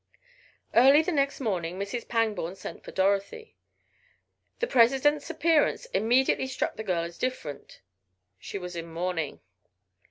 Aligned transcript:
Early 0.73 1.03
the 1.03 1.11
next 1.11 1.39
morning 1.39 1.77
Mrs. 1.77 2.07
Pangborn 2.07 2.55
sent 2.55 2.83
for 2.83 2.89
Dorothy. 2.91 3.55
The 4.57 4.65
president's 4.65 5.29
appearance 5.29 5.85
immediately 5.93 6.47
struck 6.47 6.75
the 6.75 6.83
girl 6.83 7.03
as 7.03 7.19
different; 7.19 7.81
she 8.39 8.57
was 8.57 8.75
in 8.75 8.87
mourning. 8.87 9.41